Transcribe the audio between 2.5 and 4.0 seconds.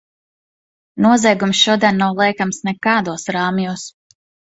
nekādos rāmjos.